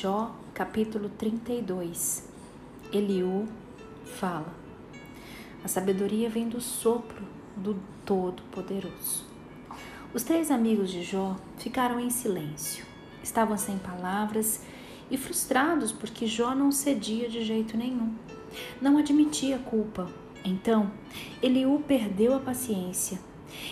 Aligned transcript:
Jó, 0.00 0.30
capítulo 0.54 1.08
32. 1.08 2.22
Eliú 2.92 3.48
fala. 4.04 4.54
A 5.64 5.66
sabedoria 5.66 6.30
vem 6.30 6.48
do 6.48 6.60
sopro 6.60 7.24
do 7.56 7.76
Todo-Poderoso. 8.04 9.24
Os 10.14 10.22
três 10.22 10.52
amigos 10.52 10.92
de 10.92 11.02
Jó 11.02 11.34
ficaram 11.56 11.98
em 11.98 12.10
silêncio. 12.10 12.86
Estavam 13.24 13.58
sem 13.58 13.76
palavras 13.76 14.62
e 15.10 15.18
frustrados 15.18 15.90
porque 15.90 16.28
Jó 16.28 16.54
não 16.54 16.70
cedia 16.70 17.28
de 17.28 17.42
jeito 17.42 17.76
nenhum. 17.76 18.14
Não 18.80 18.98
admitia 18.98 19.58
culpa. 19.58 20.08
Então, 20.44 20.92
Eliú 21.42 21.82
perdeu 21.88 22.36
a 22.36 22.38
paciência. 22.38 23.18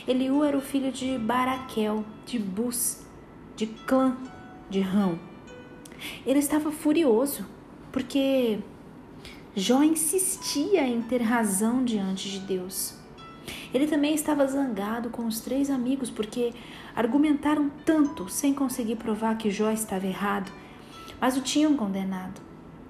Eliú 0.09 0.43
era 0.43 0.59
o 0.59 0.60
filho 0.60 0.90
de 0.90 1.16
Baraquel, 1.18 2.04
de 2.27 2.37
Bus, 2.37 3.06
de 3.54 3.68
Clã, 3.68 4.16
de 4.68 4.80
Rão. 4.80 5.35
Ele 6.27 6.38
estava 6.38 6.70
furioso 6.70 7.46
porque 7.92 8.59
Jó 9.54 9.82
insistia 9.82 10.87
em 10.87 11.00
ter 11.00 11.23
razão 11.23 11.84
diante 11.84 12.30
de 12.30 12.41
Deus. 12.41 12.95
Ele 13.73 13.87
também 13.87 14.14
estava 14.14 14.46
zangado 14.46 15.10
com 15.10 15.27
os 15.27 15.40
três 15.40 15.70
amigos 15.70 16.10
porque 16.10 16.52
argumentaram 16.95 17.70
tanto 17.84 18.28
sem 18.28 18.52
conseguir 18.52 18.96
provar 18.96 19.37
que 19.38 19.51
Jó 19.51 19.70
estava 19.70 20.06
errado, 20.06 20.51
mas 21.20 21.37
o 21.37 21.40
tinham 21.40 21.77
condenado. 21.77 22.40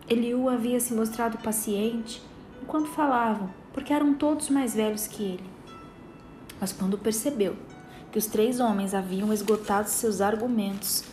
Eliú 0.09 0.49
havia 0.49 0.79
se 0.81 0.95
mostrado 0.95 1.39
paciente 1.39 2.23
enquanto 2.63 2.89
falavam, 2.89 3.51
porque 3.73 3.93
eram 3.93 4.15
todos 4.15 4.49
mais 4.49 4.75
velhos 4.75 5.07
que 5.07 5.23
ele. 5.23 5.51
Mas 6.61 6.73
quando 6.73 6.99
percebeu 6.99 7.57
que 8.11 8.19
os 8.19 8.27
três 8.27 8.61
homens 8.61 8.95
haviam 8.95 9.33
esgotado 9.33 9.89
seus 9.89 10.21
argumentos, 10.21 11.05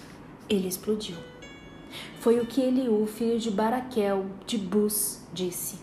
ele 0.49 0.67
explodiu. 0.67 1.17
Foi 2.23 2.39
o 2.39 2.45
que 2.45 2.61
Eliú, 2.61 3.05
filho 3.05 3.37
de 3.37 3.51
Baraquel, 3.51 4.25
de 4.47 4.57
Bus, 4.57 5.19
disse. 5.33 5.77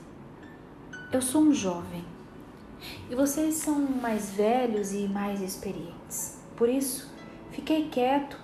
Eu 1.13 1.21
sou 1.21 1.43
um 1.43 1.53
jovem 1.53 2.03
e 3.11 3.15
vocês 3.15 3.57
são 3.57 3.79
mais 3.79 4.31
velhos 4.31 4.95
e 4.95 5.07
mais 5.07 5.43
experientes. 5.43 6.39
Por 6.57 6.67
isso, 6.67 7.13
fiquei 7.51 7.91
quieto 7.91 8.39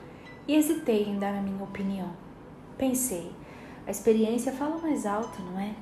e 0.47 0.55
hesitei 0.55 1.05
em 1.05 1.19
dar 1.19 1.35
a 1.35 1.41
minha 1.41 1.65
opinião. 1.65 2.11
Pensei, 2.77 3.33
a 3.87 3.91
experiência 3.91 4.53
fala 4.53 4.77
mais 4.77 5.07
alto, 5.07 5.41
não 5.41 5.59
é? 5.59 5.75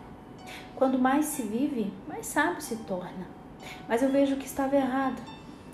Quando 0.76 0.96
mais 0.96 1.24
se 1.24 1.42
vive, 1.42 1.92
mais 2.06 2.26
sábio 2.26 2.62
se 2.62 2.76
torna. 2.76 3.26
Mas 3.88 4.04
eu 4.04 4.08
vejo 4.08 4.36
que 4.36 4.46
estava 4.46 4.76
errado. 4.76 5.20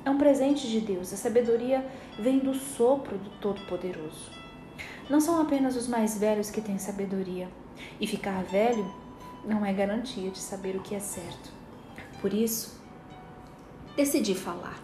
É 0.07 0.11
um 0.11 0.17
presente 0.17 0.67
de 0.71 0.81
Deus. 0.81 1.13
A 1.13 1.19
sabedoria 1.19 1.87
vem 2.19 2.39
do 2.39 2.55
sopro 2.55 3.19
do 3.19 3.29
Todo-Poderoso. 3.43 4.40
Não 5.11 5.21
são 5.21 5.41
apenas 5.41 5.75
os 5.75 5.89
mais 5.89 6.17
velhos 6.17 6.51
que 6.51 6.61
têm 6.61 6.79
sabedoria. 6.79 7.49
E 8.01 8.07
ficar 8.07 8.45
velho 8.45 8.89
não 9.45 9.67
é 9.67 9.73
garantia 9.73 10.31
de 10.31 10.39
saber 10.39 10.77
o 10.77 10.81
que 10.81 10.95
é 10.95 11.01
certo. 11.01 11.51
Por 12.21 12.33
isso, 12.33 12.81
decidi 13.97 14.37
falar. 14.37 14.79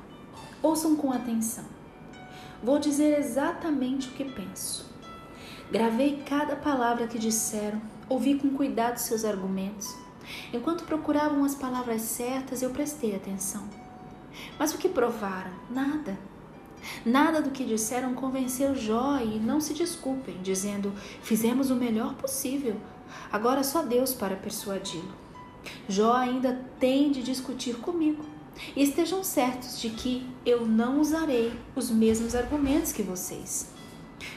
Ouçam 0.61 0.97
com 0.97 1.13
atenção. 1.13 1.65
Vou 2.61 2.79
dizer 2.81 3.19
exatamente 3.19 4.09
o 4.09 4.13
que 4.13 4.25
penso. 4.25 4.91
Gravei 5.71 6.23
cada 6.27 6.57
palavra 6.57 7.07
que 7.07 7.19
disseram, 7.19 7.81
ouvi 8.09 8.35
com 8.37 8.51
cuidado 8.51 8.97
seus 8.97 9.25
argumentos. 9.25 9.95
Enquanto 10.53 10.85
procuravam 10.85 11.45
as 11.45 11.55
palavras 11.55 12.03
certas, 12.03 12.63
eu 12.63 12.71
prestei 12.71 13.15
atenção. 13.15 13.69
Mas 14.59 14.75
o 14.75 14.79
que 14.79 14.89
provaram? 14.89 15.53
Nada. 15.71 16.19
Nada 17.05 17.41
do 17.41 17.51
que 17.51 17.65
disseram 17.65 18.15
convenceu 18.15 18.75
Jó 18.75 19.19
e 19.19 19.39
não 19.39 19.61
se 19.61 19.75
desculpem, 19.75 20.41
dizendo: 20.43 20.93
fizemos 21.23 21.71
o 21.71 21.77
melhor 21.77 22.15
possível. 22.15 22.77
Agora 23.31 23.63
só 23.63 23.83
Deus 23.83 24.13
para 24.13 24.37
persuadi-lo. 24.37 25.13
Jó 25.89 26.13
ainda 26.13 26.65
tem 26.79 27.11
de 27.11 27.23
discutir 27.23 27.77
comigo. 27.77 28.25
E 28.75 28.83
estejam 28.83 29.23
certos 29.23 29.81
de 29.81 29.91
que 29.91 30.27
eu 30.45 30.67
não 30.67 31.01
usarei 31.01 31.53
os 31.75 31.91
mesmos 31.91 32.35
argumentos 32.35 32.93
que 32.93 33.03
vocês. 33.03 33.71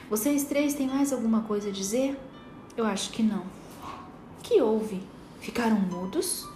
Vocês 0.10 0.44
três 0.44 0.74
têm 0.74 0.88
mais 0.88 1.14
alguma 1.14 1.42
coisa 1.42 1.70
a 1.70 1.72
dizer? 1.72 2.20
Eu 2.76 2.86
acho 2.86 3.12
que 3.12 3.24
não. 3.24 3.44
Que 4.44 4.62
houve? 4.62 5.02
Ficaram 5.40 5.80
mudos? 5.80 6.48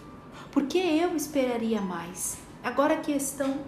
Porque 0.51 0.77
eu 0.77 1.15
esperaria 1.15 1.81
mais, 1.81 2.37
agora 2.63 2.97
que 2.97 3.11
estão 3.11 3.59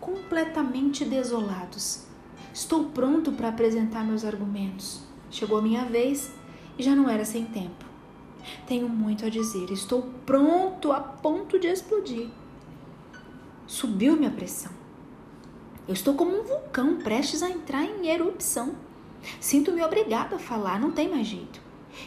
completamente 0.00 1.04
desolados. 1.04 2.04
Estou 2.52 2.86
pronto 2.86 3.32
para 3.32 3.48
apresentar 3.48 4.04
meus 4.04 4.24
argumentos. 4.24 5.00
Chegou 5.30 5.58
a 5.58 5.62
minha 5.62 5.84
vez 5.84 6.32
e 6.78 6.82
já 6.82 6.94
não 6.94 7.08
era 7.08 7.24
sem 7.24 7.44
tempo. 7.44 7.84
Tenho 8.66 8.88
muito 8.88 9.24
a 9.24 9.28
dizer. 9.28 9.70
Estou 9.70 10.02
pronto 10.24 10.92
a 10.92 11.00
ponto 11.00 11.58
de 11.58 11.66
explodir. 11.66 12.28
Subiu 13.66 14.16
minha 14.16 14.30
pressão. 14.30 14.72
Eu 15.86 15.94
estou 15.94 16.14
como 16.14 16.38
um 16.38 16.42
vulcão 16.42 16.96
prestes 16.96 17.42
a 17.42 17.50
entrar 17.50 17.84
em 17.84 18.08
erupção. 18.08 18.74
Sinto-me 19.40 19.82
obrigada 19.82 20.36
a 20.36 20.38
falar, 20.38 20.80
não 20.80 20.90
tem 20.90 21.08
mais 21.08 21.26
jeito. 21.26 21.60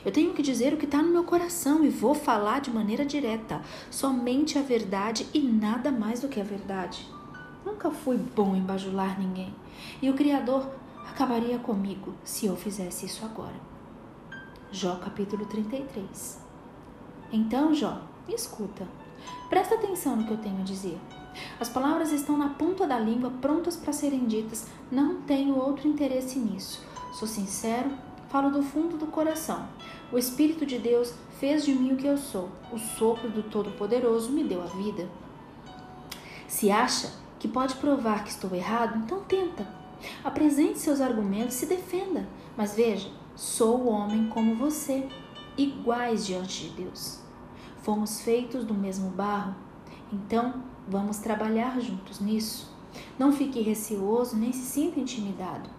Eu 0.06 0.12
tenho 0.12 0.34
que 0.34 0.42
dizer 0.42 0.74
o 0.74 0.78
que 0.78 0.86
está 0.86 1.02
no 1.02 1.10
meu 1.10 1.24
coração 1.24 1.84
e 1.84 1.90
vou 1.90 2.14
falar 2.14 2.62
de 2.62 2.72
maneira 2.72 3.06
direta, 3.06 3.62
somente 3.90 4.58
a 4.58 4.62
verdade 4.62 5.28
e 5.34 5.40
nada 5.40 5.92
mais 5.92 6.22
do 6.22 6.28
que 6.28 6.40
a 6.40 6.44
verdade. 6.44 7.06
Nunca 7.66 7.92
fui 7.92 8.18
bom 8.18 8.56
em 8.56 8.62
bajular 8.62 9.20
ninguém 9.20 9.54
e 10.02 10.10
o 10.10 10.16
Criador 10.16 10.68
acabaria 11.08 11.60
comigo 11.60 12.14
se 12.24 12.46
eu 12.48 12.56
fizesse 12.56 13.06
isso 13.06 13.24
agora. 13.24 13.56
Jó 14.72 14.96
capítulo 14.96 15.46
33. 15.46 16.40
Então, 17.32 17.74
Jó, 17.74 18.02
me 18.28 18.34
escuta. 18.34 18.88
Presta 19.50 19.76
atenção 19.76 20.16
no 20.16 20.26
que 20.26 20.32
eu 20.32 20.38
tenho 20.38 20.60
a 20.60 20.64
dizer. 20.64 20.98
As 21.60 21.70
palavras 21.70 22.12
estão 22.12 22.38
na 22.38 22.50
ponta 22.50 22.88
da 22.88 22.98
língua, 22.98 23.32
prontas 23.42 23.76
para 23.76 23.94
serem 23.94 24.26
ditas. 24.26 24.68
Não 24.92 25.22
tenho 25.22 25.56
outro 25.56 25.88
interesse 25.88 26.40
nisso. 26.40 26.84
Sou 27.14 27.28
sincero, 27.28 27.92
falo 28.30 28.50
do 28.50 28.64
fundo 28.64 28.98
do 28.98 29.08
coração. 29.08 29.68
O 30.12 30.18
Espírito 30.18 30.66
de 30.66 30.80
Deus 30.80 31.14
fez 31.40 31.64
de 31.64 31.74
mim 31.74 31.94
o 31.94 31.98
que 31.98 32.08
eu 32.08 32.18
sou. 32.18 32.50
O 32.72 32.78
sopro 32.78 33.30
do 33.30 33.44
Todo-Poderoso 33.44 34.32
me 34.32 34.44
deu 34.44 34.62
a 34.62 34.68
vida. 34.68 35.08
Se 36.48 36.72
acha 36.72 37.12
que 37.42 37.48
pode 37.50 37.76
provar 37.76 38.24
que 38.24 38.30
estou 38.30 38.56
errado, 38.56 38.98
então 38.98 39.20
tenta. 39.24 39.68
Apresente 40.24 40.80
seus 40.80 41.02
argumentos, 41.02 41.56
se 41.56 41.66
defenda. 41.66 42.26
Mas 42.56 42.74
veja, 42.74 43.10
Sou 43.36 43.88
homem 43.88 44.28
como 44.28 44.56
você, 44.56 45.08
iguais 45.58 46.26
diante 46.26 46.68
de 46.68 46.84
Deus. 46.84 47.20
Fomos 47.82 48.22
feitos 48.22 48.66
do 48.66 48.74
mesmo 48.74 49.10
barro, 49.10 49.56
então 50.12 50.64
vamos 50.88 51.18
trabalhar 51.18 51.80
juntos 51.80 52.20
nisso. 52.20 52.72
Não 53.18 53.32
fique 53.32 53.62
receoso 53.62 54.36
nem 54.36 54.52
se 54.52 54.66
sinta 54.66 55.00
intimidado. 55.00 55.70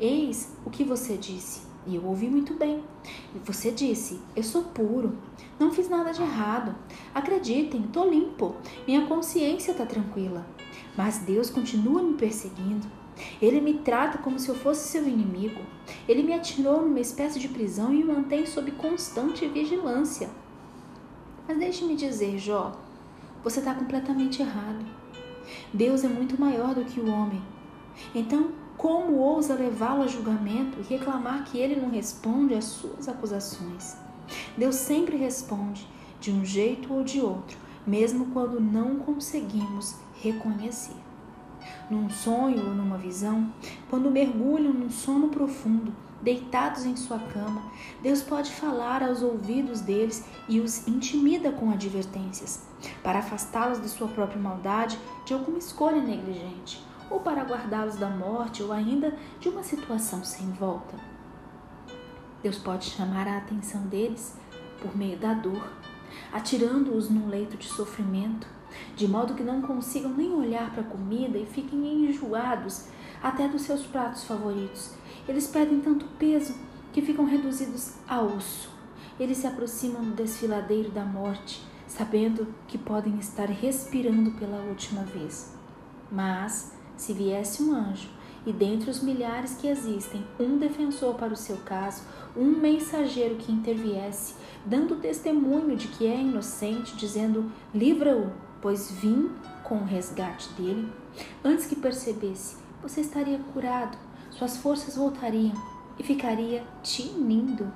Eis 0.00 0.56
o 0.66 0.70
que 0.70 0.82
você 0.82 1.16
disse, 1.16 1.62
e 1.86 1.94
eu 1.94 2.04
ouvi 2.04 2.28
muito 2.28 2.52
bem. 2.52 2.82
Você 3.44 3.70
disse: 3.70 4.20
Eu 4.34 4.42
sou 4.42 4.64
puro, 4.64 5.16
não 5.58 5.72
fiz 5.72 5.88
nada 5.88 6.12
de 6.12 6.20
errado. 6.20 6.74
Acreditem, 7.14 7.84
estou 7.84 8.10
limpo, 8.10 8.56
minha 8.86 9.06
consciência 9.06 9.70
está 9.70 9.86
tranquila. 9.86 10.44
Mas 10.98 11.18
Deus 11.18 11.48
continua 11.48 12.02
me 12.02 12.14
perseguindo. 12.14 12.84
Ele 13.40 13.60
me 13.60 13.74
trata 13.74 14.18
como 14.18 14.36
se 14.36 14.48
eu 14.48 14.54
fosse 14.56 14.88
seu 14.88 15.06
inimigo. 15.06 15.60
Ele 16.08 16.24
me 16.24 16.32
atirou 16.32 16.82
numa 16.82 16.98
espécie 16.98 17.38
de 17.38 17.46
prisão 17.46 17.94
e 17.94 17.98
me 17.98 18.04
mantém 18.12 18.44
sob 18.44 18.68
constante 18.72 19.46
vigilância. 19.46 20.28
Mas 21.46 21.56
deixe-me 21.56 21.94
dizer, 21.94 22.36
Jó, 22.36 22.72
você 23.44 23.60
está 23.60 23.74
completamente 23.74 24.42
errado. 24.42 24.84
Deus 25.72 26.02
é 26.02 26.08
muito 26.08 26.38
maior 26.38 26.74
do 26.74 26.84
que 26.84 26.98
o 26.98 27.08
homem. 27.08 27.40
Então, 28.12 28.50
como 28.76 29.18
ousa 29.18 29.54
levá-lo 29.54 30.02
a 30.02 30.08
julgamento 30.08 30.80
e 30.80 30.82
reclamar 30.82 31.44
que 31.44 31.58
ele 31.58 31.80
não 31.80 31.90
responde 31.90 32.54
às 32.54 32.64
suas 32.64 33.08
acusações? 33.08 33.96
Deus 34.56 34.74
sempre 34.74 35.16
responde 35.16 35.88
de 36.20 36.32
um 36.32 36.44
jeito 36.44 36.92
ou 36.92 37.04
de 37.04 37.20
outro, 37.20 37.56
mesmo 37.86 38.26
quando 38.32 38.60
não 38.60 38.96
conseguimos 38.96 39.96
reconhecer 40.20 40.96
num 41.90 42.10
sonho 42.10 42.66
ou 42.66 42.74
numa 42.74 42.98
visão, 42.98 43.52
quando 43.88 44.10
mergulham 44.10 44.72
num 44.72 44.90
sono 44.90 45.28
profundo, 45.28 45.92
deitados 46.20 46.84
em 46.84 46.96
sua 46.96 47.18
cama, 47.18 47.62
Deus 48.02 48.22
pode 48.22 48.50
falar 48.50 49.02
aos 49.02 49.22
ouvidos 49.22 49.80
deles 49.80 50.24
e 50.48 50.60
os 50.60 50.86
intimida 50.86 51.52
com 51.52 51.70
advertências, 51.70 52.66
para 53.02 53.20
afastá-los 53.20 53.78
da 53.78 53.88
sua 53.88 54.08
própria 54.08 54.40
maldade, 54.40 54.98
de 55.24 55.32
alguma 55.32 55.58
escolha 55.58 56.02
negligente, 56.02 56.84
ou 57.08 57.20
para 57.20 57.44
guardá-los 57.44 57.96
da 57.96 58.10
morte 58.10 58.62
ou 58.62 58.72
ainda 58.72 59.16
de 59.40 59.48
uma 59.48 59.62
situação 59.62 60.24
sem 60.24 60.50
volta. 60.52 60.96
Deus 62.42 62.58
pode 62.58 62.84
chamar 62.84 63.26
a 63.26 63.38
atenção 63.38 63.82
deles 63.82 64.36
por 64.80 64.96
meio 64.96 65.18
da 65.18 65.32
dor, 65.32 65.72
atirando-os 66.32 67.08
num 67.08 67.28
leito 67.28 67.56
de 67.56 67.66
sofrimento, 67.66 68.46
de 68.96 69.06
modo 69.06 69.34
que 69.34 69.42
não 69.42 69.62
consigam 69.62 70.12
nem 70.12 70.32
olhar 70.32 70.72
para 70.72 70.82
a 70.82 70.86
comida 70.86 71.38
e 71.38 71.46
fiquem 71.46 72.06
enjoados 72.06 72.86
até 73.22 73.48
dos 73.48 73.62
seus 73.62 73.82
pratos 73.82 74.24
favoritos. 74.24 74.94
Eles 75.28 75.46
perdem 75.46 75.80
tanto 75.80 76.06
peso 76.18 76.54
que 76.92 77.02
ficam 77.02 77.24
reduzidos 77.24 77.94
a 78.08 78.20
osso. 78.22 78.70
Eles 79.18 79.38
se 79.38 79.46
aproximam 79.46 80.02
do 80.02 80.14
desfiladeiro 80.14 80.90
da 80.90 81.04
morte, 81.04 81.62
sabendo 81.86 82.46
que 82.66 82.78
podem 82.78 83.18
estar 83.18 83.48
respirando 83.48 84.32
pela 84.32 84.58
última 84.62 85.02
vez. 85.02 85.54
Mas, 86.10 86.72
se 86.96 87.12
viesse 87.12 87.62
um 87.62 87.74
anjo 87.74 88.08
e 88.46 88.52
dentre 88.52 88.90
os 88.90 89.02
milhares 89.02 89.56
que 89.56 89.68
existem, 89.68 90.24
um 90.38 90.56
defensor 90.56 91.14
para 91.14 91.32
o 91.32 91.36
seu 91.36 91.56
caso, 91.58 92.02
um 92.36 92.46
mensageiro 92.46 93.36
que 93.36 93.52
interviesse, 93.52 94.34
dando 94.64 94.96
testemunho 94.96 95.76
de 95.76 95.88
que 95.88 96.06
é 96.06 96.20
inocente, 96.20 96.96
dizendo: 96.96 97.50
Livra-o, 97.74 98.32
pois 98.60 98.90
vim 98.90 99.30
com 99.64 99.76
o 99.76 99.84
resgate 99.84 100.52
dele, 100.54 100.90
antes 101.44 101.66
que 101.66 101.76
percebesse, 101.76 102.56
você 102.82 103.00
estaria 103.00 103.38
curado, 103.52 103.98
suas 104.30 104.56
forças 104.56 104.96
voltariam 104.96 105.54
e 105.98 106.02
ficaria 106.02 106.64
tinindo. 106.82 107.72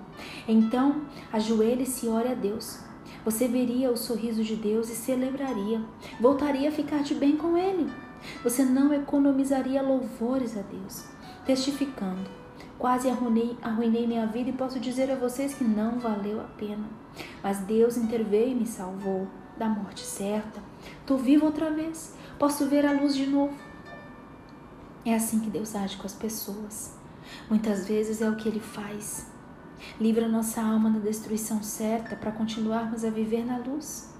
Então, 0.47 1.03
ajoelhe-se 1.33 2.07
e 2.07 2.09
ore 2.09 2.29
a 2.29 2.35
Deus. 2.35 2.81
Você 3.25 3.47
veria 3.47 3.91
o 3.91 3.97
sorriso 3.97 4.43
de 4.43 4.57
Deus 4.57 4.91
e 4.91 4.95
celebraria, 4.95 5.81
voltaria 6.21 6.69
a 6.69 6.73
ficar 6.73 7.03
de 7.03 7.15
bem 7.15 7.37
com 7.37 7.57
Ele. 7.57 7.91
Você 8.43 8.65
não 8.65 8.95
economizaria 8.95 9.83
louvores 9.83 10.57
a 10.57 10.63
Deus, 10.63 11.05
testificando: 11.45 12.31
Quase 12.79 13.09
arruinei, 13.09 13.57
arruinei 13.63 14.07
minha 14.07 14.27
vida 14.27 14.51
e 14.51 14.53
posso 14.53 14.81
dizer 14.81 15.11
a 15.11 15.17
vocês 15.17 15.55
que 15.55 15.65
não 15.65 15.99
valeu 15.99 16.41
a 16.41 16.45
pena. 16.45 16.89
Mas 17.43 17.59
Deus 17.59 17.97
interveio 17.97 18.53
e 18.53 18.55
me 18.55 18.67
salvou 18.67 19.29
da 19.57 19.69
morte 19.69 20.01
certa. 20.01 20.61
Estou 21.01 21.19
vivo 21.19 21.47
outra 21.47 21.71
vez, 21.71 22.15
posso 22.39 22.67
ver 22.67 22.87
a 22.87 22.93
luz 22.93 23.15
de 23.15 23.27
novo. 23.27 23.57
É 25.05 25.15
assim 25.15 25.41
que 25.41 25.51
Deus 25.51 25.75
age 25.75 25.97
com 25.97 26.07
as 26.07 26.15
pessoas. 26.15 26.97
Muitas 27.49 27.87
vezes 27.87 28.21
é 28.23 28.29
o 28.29 28.37
que 28.37 28.49
Ele 28.49 28.61
faz. 28.61 29.31
Livra 30.01 30.29
nossa 30.29 30.63
alma 30.63 30.91
da 30.91 31.01
destruição 31.01 31.63
certa 31.63 32.15
para 32.15 32.31
continuarmos 32.31 33.05
a 33.05 33.11
viver 33.11 33.45
na 33.45 33.59
luz. 33.59 34.13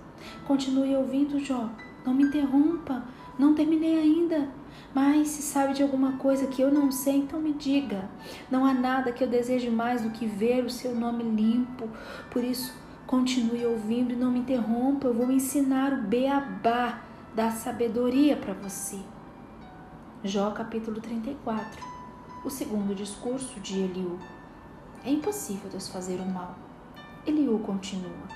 Continue 0.47 0.97
ouvindo, 0.97 1.39
Jó. 1.39 1.71
Não 2.05 2.15
me 2.15 2.25
interrompa. 2.25 3.05
Não 3.39 3.55
terminei 3.55 3.99
ainda. 3.99 4.49
Mas 4.95 5.29
se 5.29 5.43
sabe 5.43 5.73
de 5.73 5.83
alguma 5.83 6.13
coisa 6.19 6.47
que 6.47 6.61
eu 6.61 6.73
não 6.73 6.91
sei, 6.91 7.17
então 7.17 7.41
me 7.41 7.53
diga. 7.53 8.11
Não 8.51 8.65
há 8.65 8.75
nada 8.75 9.13
que 9.13 9.25
eu 9.25 9.29
deseje 9.29 9.71
mais 9.71 10.03
do 10.03 10.11
que 10.11 10.27
ver 10.27 10.65
o 10.65 10.71
seu 10.71 10.95
nome 10.95 11.23
limpo. 11.23 11.89
Por 12.31 12.45
isso, 12.45 12.75
continue 13.13 13.67
ouvindo 13.67 14.15
e 14.15 14.17
não 14.17 14.31
me 14.31 14.39
interrompa. 14.39 15.07
Eu 15.07 15.13
vou 15.13 15.31
ensinar 15.31 15.93
o 15.93 16.01
beabá 16.05 17.03
da 17.35 17.51
sabedoria 17.51 18.39
para 18.39 18.55
você. 18.55 18.99
Jó 20.25 20.51
capítulo 20.53 20.99
34. 20.99 21.85
O 22.43 22.49
segundo 22.49 22.95
discurso 22.95 23.61
de 23.61 23.81
Eliú. 23.81 24.19
É 25.05 25.11
impossível 25.11 25.69
desfazer 25.69 26.21
o 26.21 26.27
mal. 26.27 26.57
Eliú 27.27 27.59
continua. 27.59 28.29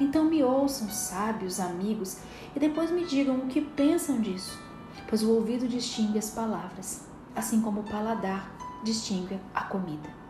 Então 0.00 0.24
me 0.24 0.42
ouçam, 0.42 0.88
sábios, 0.88 1.60
amigos, 1.60 2.18
e 2.56 2.58
depois 2.58 2.90
me 2.90 3.04
digam 3.04 3.36
o 3.36 3.46
que 3.46 3.60
pensam 3.60 4.20
disso, 4.20 4.60
pois 5.08 5.22
o 5.22 5.30
ouvido 5.30 5.68
distingue 5.68 6.18
as 6.18 6.30
palavras, 6.30 7.06
assim 7.36 7.60
como 7.60 7.82
o 7.82 7.84
paladar 7.84 8.50
distingue 8.82 9.38
a 9.54 9.62
comida. 9.62 10.23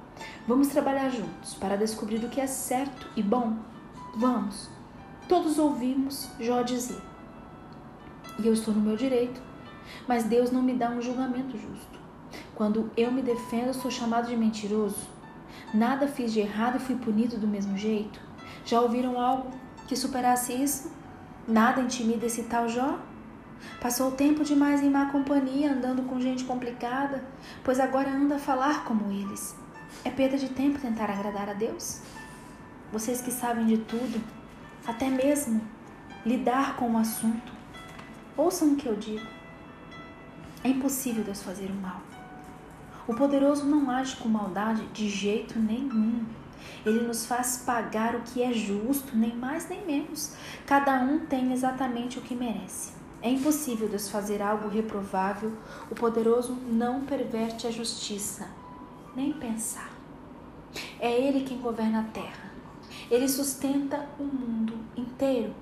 Vamos 0.46 0.69
trabalhar 0.69 1.08
juntos 1.08 1.55
para 1.55 1.75
descobrir 1.75 2.23
o 2.23 2.29
que 2.29 2.38
é 2.38 2.46
certo 2.46 3.08
e 3.17 3.23
bom? 3.23 3.56
Vamos. 4.14 4.69
Todos 5.26 5.58
ouvimos 5.58 6.29
Jó 6.38 6.61
dizer. 6.61 7.00
E 8.38 8.46
eu 8.46 8.52
estou 8.52 8.75
no 8.75 8.81
meu 8.82 8.94
direito, 8.94 9.41
mas 10.06 10.25
Deus 10.25 10.50
não 10.50 10.61
me 10.61 10.75
dá 10.75 10.91
um 10.91 11.00
julgamento 11.00 11.56
justo. 11.56 11.99
Quando 12.55 12.91
eu 12.94 13.11
me 13.11 13.23
defendo, 13.23 13.73
sou 13.73 13.91
chamado 13.91 14.29
de 14.29 14.37
mentiroso. 14.37 15.08
Nada 15.73 16.06
fiz 16.06 16.31
de 16.31 16.41
errado 16.41 16.76
e 16.76 16.81
fui 16.81 16.97
punido 16.97 17.38
do 17.38 17.47
mesmo 17.47 17.79
jeito. 17.79 18.20
Já 18.67 18.82
ouviram 18.82 19.19
algo 19.19 19.50
que 19.88 19.97
superasse 19.97 20.52
isso? 20.52 20.93
Nada 21.49 21.81
intimida 21.81 22.26
esse 22.26 22.43
tal 22.43 22.69
Jó? 22.69 22.99
Passou 23.81 24.11
tempo 24.11 24.44
demais 24.44 24.82
em 24.82 24.90
má 24.90 25.06
companhia, 25.06 25.73
andando 25.73 26.02
com 26.02 26.20
gente 26.20 26.44
complicada, 26.44 27.25
pois 27.62 27.81
agora 27.81 28.11
anda 28.11 28.37
a 28.37 28.38
falar 28.38 28.85
como 28.85 29.11
eles. 29.11 29.63
É 30.05 30.11
perda 30.11 30.37
de 30.37 30.51
tempo 30.51 30.79
tentar 30.79 31.11
agradar 31.11 31.49
a 31.49 31.55
Deus? 31.55 32.01
Vocês 32.93 33.23
que 33.23 33.31
sabem 33.31 33.65
de 33.65 33.79
tudo, 33.79 34.23
até 34.87 35.09
mesmo 35.09 35.62
lidar 36.27 36.77
com 36.77 36.93
o 36.93 36.99
assunto, 36.99 37.53
ouçam 38.37 38.75
o 38.75 38.77
que 38.77 38.87
eu 38.87 38.95
digo. 38.97 39.27
É 40.62 40.69
impossível 40.69 41.25
Deus 41.25 41.43
fazer 41.43 41.71
o 41.71 41.75
mal. 41.75 42.03
O 43.09 43.15
poderoso 43.15 43.65
não 43.65 43.91
age 43.91 44.17
com 44.17 44.29
maldade 44.29 44.87
de 44.89 45.09
jeito 45.09 45.59
nenhum. 45.59 46.25
Ele 46.85 47.00
nos 47.00 47.25
faz 47.25 47.62
pagar 47.65 48.15
o 48.15 48.21
que 48.21 48.43
é 48.43 48.53
justo, 48.53 49.17
nem 49.17 49.35
mais 49.35 49.69
nem 49.69 49.87
menos. 49.87 50.35
Cada 50.67 51.00
um 51.00 51.21
tem 51.27 51.53
exatamente 51.53 52.19
o 52.19 52.23
que 52.23 52.35
merece. 52.35 52.93
É 53.23 53.31
impossível 53.31 53.89
desfazer 53.89 54.43
algo 54.43 54.69
reprovável. 54.69 55.53
O 55.91 55.95
poderoso 55.95 56.53
não 56.69 57.07
perverte 57.07 57.67
a 57.67 57.71
justiça, 57.71 58.49
nem 59.17 59.33
pensar. 59.33 59.94
É 60.99 61.11
ele 61.12 61.44
quem 61.44 61.59
governa 61.59 62.00
a 62.00 62.05
terra. 62.05 62.53
Ele 63.11 63.29
sustenta 63.29 64.09
o 64.19 64.25
mundo 64.25 64.79
inteiro 64.97 65.55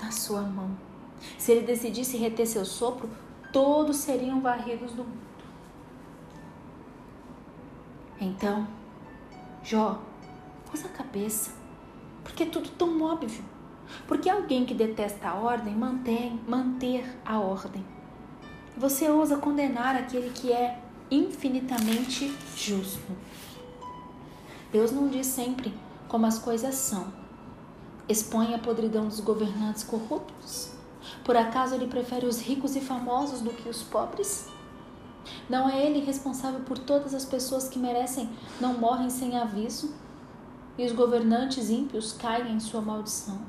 na 0.00 0.10
sua 0.10 0.42
mão. 0.42 0.70
Se 1.38 1.52
ele 1.52 1.66
decidisse 1.66 2.16
reter 2.16 2.46
seu 2.46 2.64
sopro, 2.64 3.08
todos 3.52 3.96
seriam 3.96 4.40
varridos 4.40 4.92
do 4.92 5.04
mundo. 5.04 5.26
Então, 8.20 8.66
Jó, 9.62 10.00
usa 10.72 10.86
a 10.86 10.90
cabeça, 10.90 11.50
porque 12.22 12.44
é 12.44 12.46
tudo 12.46 12.68
tão 12.70 13.02
óbvio. 13.02 13.42
Porque 14.06 14.30
alguém 14.30 14.64
que 14.64 14.74
detesta 14.74 15.28
a 15.28 15.34
ordem 15.34 15.74
mantém 15.74 16.40
manter 16.46 17.04
a 17.24 17.38
ordem. 17.40 17.84
Você 18.76 19.08
ousa 19.08 19.38
condenar 19.38 19.96
aquele 19.96 20.30
que 20.30 20.52
é 20.52 20.80
infinitamente 21.10 22.32
justo. 22.56 23.12
Deus 24.72 24.90
não 24.90 25.08
diz 25.08 25.26
sempre 25.26 25.72
como 26.08 26.26
as 26.26 26.38
coisas 26.38 26.74
são. 26.74 27.12
Expõe 28.08 28.54
a 28.54 28.58
podridão 28.58 29.08
dos 29.08 29.20
governantes 29.20 29.82
corruptos. 29.82 30.72
Por 31.24 31.36
acaso 31.36 31.74
ele 31.74 31.86
prefere 31.86 32.26
os 32.26 32.40
ricos 32.40 32.76
e 32.76 32.80
famosos 32.80 33.40
do 33.40 33.50
que 33.50 33.68
os 33.68 33.82
pobres? 33.82 34.48
Não 35.48 35.68
é 35.68 35.84
ele 35.84 36.04
responsável 36.04 36.60
por 36.60 36.78
todas 36.78 37.14
as 37.14 37.24
pessoas 37.24 37.68
que 37.68 37.78
merecem, 37.78 38.30
não 38.60 38.74
morrem 38.74 39.10
sem 39.10 39.36
aviso? 39.36 39.94
E 40.78 40.84
os 40.84 40.92
governantes 40.92 41.70
ímpios 41.70 42.12
caem 42.12 42.52
em 42.52 42.60
sua 42.60 42.80
maldição. 42.80 43.40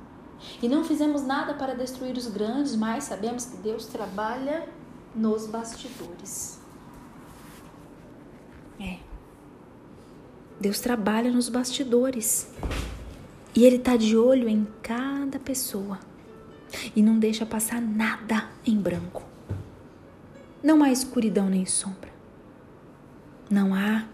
E 0.62 0.70
não 0.70 0.84
fizemos 0.84 1.24
nada 1.24 1.54
para 1.54 1.76
destruir 1.76 2.16
os 2.16 2.28
grandes, 2.28 2.76
mas 2.76 3.06
sabemos 3.06 3.46
que 3.46 3.58
Deus 3.58 3.86
trabalha 3.88 4.68
nos 5.16 5.48
bastidores. 5.48 6.60
É. 8.80 9.07
Deus 10.60 10.80
trabalha 10.80 11.32
nos 11.32 11.50
bastidores. 11.50 12.48
E 13.56 13.64
Ele 13.66 13.78
está 13.78 13.96
de 13.96 14.18
olho 14.18 14.48
em 14.48 14.68
cada 14.82 15.40
pessoa. 15.40 16.00
E 16.96 17.02
não 17.02 17.18
deixa 17.18 17.46
passar 17.46 17.82
nada 17.82 18.50
em 18.66 18.78
branco. 18.78 19.24
Não 20.62 20.84
há 20.84 20.92
escuridão 20.92 21.50
nem 21.50 21.66
sombra. 21.66 22.12
Não 23.50 23.74
há 23.74 24.06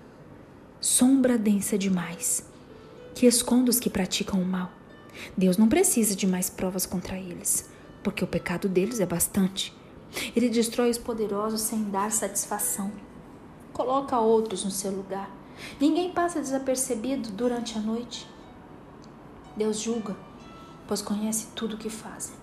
sombra 0.80 1.38
densa 1.38 1.78
demais 1.78 2.46
que 3.16 3.26
esconda 3.26 3.70
os 3.70 3.80
que 3.80 3.90
praticam 3.90 4.42
o 4.42 4.46
mal. 4.46 4.72
Deus 5.38 5.58
não 5.58 5.68
precisa 5.70 6.16
de 6.16 6.28
mais 6.28 6.50
provas 6.50 6.86
contra 6.86 7.18
eles, 7.18 7.70
porque 8.04 8.24
o 8.24 8.28
pecado 8.28 8.68
deles 8.68 9.00
é 9.00 9.06
bastante. 9.06 9.74
Ele 10.36 10.50
destrói 10.50 10.90
os 10.90 10.98
poderosos 10.98 11.62
sem 11.62 11.84
dar 11.86 12.12
satisfação. 12.12 12.92
Coloca 13.72 14.20
outros 14.20 14.64
no 14.64 14.72
seu 14.72 14.92
lugar. 14.92 15.30
Ninguém 15.80 16.12
passa 16.12 16.42
desapercebido 16.42 17.30
durante 17.32 17.78
a 17.78 17.82
noite. 17.82 18.28
Deus 19.56 19.80
julga, 19.80 20.16
pois 20.88 21.02
conhece 21.02 21.48
tudo 21.56 21.76
o 21.76 21.78
que 21.78 21.90
fazem. 21.90 22.36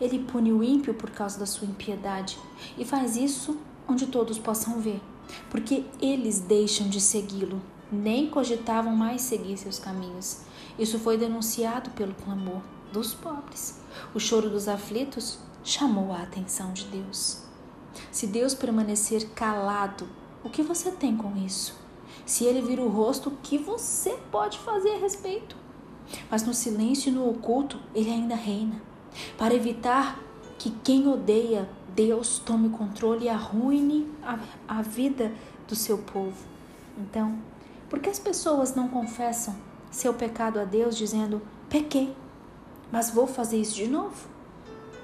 Ele 0.00 0.18
pune 0.18 0.52
o 0.52 0.62
ímpio 0.62 0.94
por 0.94 1.10
causa 1.10 1.38
da 1.38 1.46
sua 1.46 1.66
impiedade 1.66 2.38
e 2.76 2.84
faz 2.84 3.16
isso 3.16 3.58
onde 3.88 4.06
todos 4.06 4.38
possam 4.38 4.80
ver, 4.80 5.00
porque 5.48 5.84
eles 6.00 6.40
deixam 6.40 6.88
de 6.88 7.00
segui-lo, 7.00 7.60
nem 7.90 8.28
cogitavam 8.28 8.94
mais 8.94 9.22
seguir 9.22 9.56
seus 9.56 9.78
caminhos. 9.78 10.42
Isso 10.78 10.98
foi 10.98 11.16
denunciado 11.16 11.90
pelo 11.90 12.14
clamor 12.14 12.60
dos 12.92 13.14
pobres. 13.14 13.80
O 14.14 14.20
choro 14.20 14.50
dos 14.50 14.68
aflitos 14.68 15.38
chamou 15.64 16.12
a 16.12 16.22
atenção 16.22 16.72
de 16.72 16.84
Deus. 16.84 17.42
Se 18.10 18.26
Deus 18.26 18.54
permanecer 18.54 19.28
calado, 19.30 20.08
o 20.44 20.50
que 20.50 20.62
você 20.62 20.90
tem 20.90 21.16
com 21.16 21.36
isso? 21.36 21.78
Se 22.30 22.44
ele 22.44 22.62
vir 22.62 22.78
o 22.78 22.86
rosto, 22.86 23.28
o 23.28 23.36
que 23.42 23.58
você 23.58 24.16
pode 24.30 24.56
fazer 24.60 24.90
a 24.90 24.98
respeito? 24.98 25.56
Mas 26.30 26.44
no 26.44 26.54
silêncio 26.54 27.08
e 27.08 27.12
no 27.12 27.28
oculto, 27.28 27.80
ele 27.92 28.08
ainda 28.08 28.36
reina 28.36 28.80
para 29.36 29.52
evitar 29.52 30.16
que 30.56 30.70
quem 30.84 31.08
odeia 31.08 31.68
Deus 31.92 32.38
tome 32.38 32.68
o 32.68 32.70
controle 32.70 33.24
e 33.24 33.28
arruine 33.28 34.08
a, 34.22 34.38
a 34.68 34.80
vida 34.80 35.32
do 35.66 35.74
seu 35.74 35.98
povo. 35.98 36.36
Então, 36.96 37.36
Por 37.88 37.98
que 37.98 38.08
as 38.08 38.20
pessoas 38.20 38.76
não 38.76 38.86
confessam 38.86 39.56
seu 39.90 40.14
pecado 40.14 40.60
a 40.60 40.64
Deus 40.64 40.96
dizendo: 40.96 41.42
pequei, 41.68 42.14
mas 42.92 43.10
vou 43.10 43.26
fazer 43.26 43.60
isso 43.60 43.74
de 43.74 43.88
novo? 43.88 44.28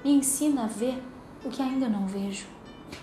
Me 0.01 0.13
ensina 0.13 0.63
a 0.63 0.67
ver 0.67 1.03
o 1.43 1.49
que 1.49 1.61
ainda 1.61 1.89
não 1.89 2.07
vejo. 2.07 2.47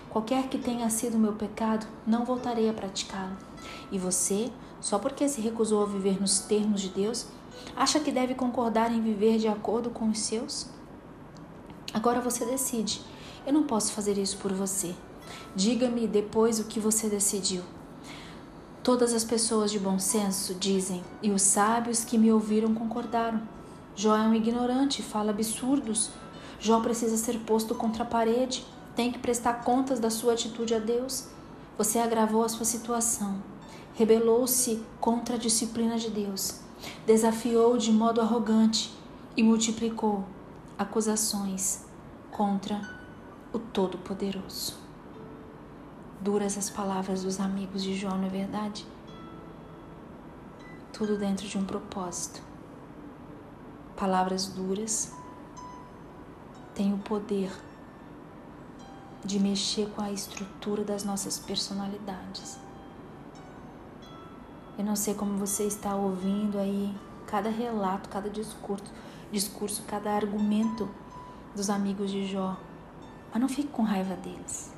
Qualquer 0.09 0.47
que 0.49 0.57
tenha 0.57 0.89
sido 0.89 1.15
meu 1.15 1.33
pecado, 1.33 1.85
não 2.07 2.25
voltarei 2.25 2.67
a 2.67 2.73
praticá-lo. 2.73 3.44
E 3.91 3.97
você, 3.97 4.51
só 4.81 4.99
porque 4.99 5.27
se 5.27 5.41
recusou 5.41 5.83
a 5.83 5.85
viver 5.85 6.19
nos 6.19 6.39
termos 6.39 6.81
de 6.81 6.89
Deus, 6.89 7.27
acha 7.75 7.99
que 7.99 8.11
deve 8.11 8.35
concordar 8.35 8.91
em 8.91 9.01
viver 9.01 9.37
de 9.37 9.47
acordo 9.47 9.89
com 9.89 10.09
os 10.09 10.19
seus? 10.19 10.67
Agora 11.93 12.19
você 12.19 12.45
decide. 12.45 13.01
Eu 13.45 13.53
não 13.53 13.63
posso 13.63 13.91
fazer 13.93 14.17
isso 14.17 14.37
por 14.37 14.51
você. 14.51 14.95
Diga-me 15.55 16.07
depois 16.07 16.59
o 16.59 16.65
que 16.65 16.79
você 16.79 17.07
decidiu. 17.07 17.63
Todas 18.83 19.13
as 19.13 19.23
pessoas 19.23 19.71
de 19.71 19.79
bom 19.79 19.97
senso 19.97 20.53
dizem, 20.53 21.03
e 21.21 21.31
os 21.31 21.41
sábios 21.41 22.03
que 22.03 22.17
me 22.17 22.31
ouviram 22.31 22.75
concordaram. 22.75 23.41
Jó 23.95 24.15
é 24.15 24.21
um 24.21 24.33
ignorante, 24.33 25.01
fala 25.01 25.31
absurdos. 25.31 26.11
Jó 26.59 26.79
precisa 26.81 27.17
ser 27.17 27.39
posto 27.39 27.73
contra 27.73 28.03
a 28.03 28.05
parede, 28.05 28.65
tem 28.95 29.11
que 29.11 29.19
prestar 29.19 29.63
contas 29.63 29.99
da 29.99 30.09
sua 30.09 30.33
atitude 30.33 30.75
a 30.75 30.79
Deus. 30.79 31.27
Você 31.77 31.97
agravou 31.97 32.43
a 32.43 32.49
sua 32.49 32.65
situação, 32.65 33.41
rebelou-se 33.95 34.83
contra 34.99 35.35
a 35.35 35.39
disciplina 35.39 35.97
de 35.97 36.09
Deus, 36.09 36.59
desafiou 37.05 37.77
de 37.77 37.91
modo 37.91 38.21
arrogante 38.21 38.93
e 39.35 39.41
multiplicou 39.41 40.25
acusações 40.77 41.85
contra 42.29 42.81
o 43.53 43.59
Todo-Poderoso. 43.59 44.77
Duras 46.19 46.57
as 46.57 46.69
palavras 46.69 47.23
dos 47.23 47.39
amigos 47.39 47.81
de 47.81 47.95
Jó, 47.95 48.09
não 48.09 48.25
é 48.25 48.29
verdade? 48.29 48.85
Tudo 50.91 51.17
dentro 51.17 51.47
de 51.47 51.57
um 51.57 51.65
propósito. 51.65 52.41
Palavras 53.95 54.47
duras 54.47 55.13
têm 56.73 56.93
o 56.93 56.97
poder 56.97 57.49
de 59.23 59.39
mexer 59.39 59.89
com 59.91 60.01
a 60.01 60.11
estrutura 60.11 60.83
das 60.83 61.03
nossas 61.03 61.39
personalidades. 61.39 62.57
Eu 64.77 64.83
não 64.83 64.95
sei 64.95 65.13
como 65.13 65.37
você 65.37 65.63
está 65.63 65.95
ouvindo 65.95 66.59
aí 66.59 66.93
cada 67.25 67.49
relato, 67.49 68.09
cada 68.09 68.29
discurso, 68.29 68.91
discurso, 69.31 69.83
cada 69.87 70.11
argumento 70.11 70.89
dos 71.55 71.69
amigos 71.69 72.11
de 72.11 72.27
Jó, 72.27 72.57
mas 73.31 73.41
não 73.41 73.47
fique 73.47 73.69
com 73.69 73.83
raiva 73.83 74.15
deles. 74.15 74.73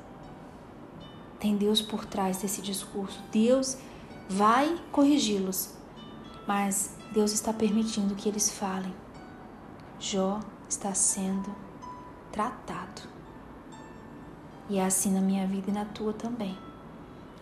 Tem 1.40 1.56
Deus 1.56 1.82
por 1.82 2.04
trás 2.04 2.38
desse 2.38 2.62
discurso. 2.62 3.20
Deus 3.30 3.76
vai 4.28 4.78
corrigi-los, 4.92 5.74
mas 6.46 6.96
Deus 7.12 7.32
está 7.32 7.52
permitindo 7.52 8.14
que 8.14 8.28
eles 8.28 8.50
falem. 8.50 8.94
Jó 9.98 10.40
está 10.68 10.94
sendo 10.94 11.54
tratado. 12.30 13.02
E 14.68 14.78
é 14.78 14.84
assim 14.84 15.12
na 15.12 15.20
minha 15.20 15.46
vida 15.46 15.70
e 15.70 15.72
na 15.72 15.84
tua 15.84 16.12
também. 16.12 16.56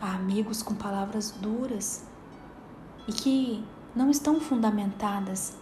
Há 0.01 0.15
amigos 0.15 0.63
com 0.63 0.75
palavras 0.75 1.31
duras 1.31 2.05
e 3.07 3.13
que 3.13 3.65
não 3.95 4.11
estão 4.11 4.41
fundamentadas 4.41 5.57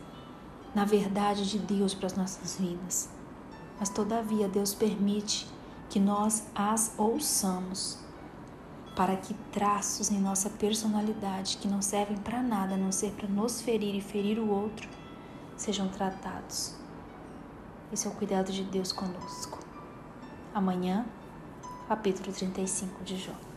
na 0.74 0.84
verdade 0.84 1.48
de 1.48 1.58
Deus 1.58 1.94
para 1.94 2.06
as 2.06 2.16
nossas 2.16 2.56
vidas. 2.58 3.08
Mas 3.78 3.88
todavia 3.88 4.48
Deus 4.48 4.74
permite 4.74 5.46
que 5.88 6.00
nós 6.00 6.44
as 6.54 6.92
ouçamos 6.96 7.98
para 8.96 9.16
que 9.16 9.34
traços 9.52 10.10
em 10.10 10.20
nossa 10.20 10.48
personalidade 10.48 11.56
que 11.58 11.68
não 11.68 11.82
servem 11.82 12.16
para 12.16 12.42
nada 12.42 12.74
a 12.74 12.78
não 12.78 12.92
ser 12.92 13.12
para 13.12 13.28
nos 13.28 13.60
ferir 13.60 13.94
e 13.94 14.00
ferir 14.00 14.38
o 14.38 14.48
outro 14.48 14.88
sejam 15.56 15.88
tratados. 15.88 16.74
Esse 17.92 18.06
é 18.06 18.10
o 18.10 18.14
cuidado 18.14 18.52
de 18.52 18.64
Deus 18.64 18.92
conosco. 18.92 19.58
Amanhã, 20.52 21.04
capítulo 21.88 22.32
35 22.32 23.04
de 23.04 23.16
Jó. 23.16 23.53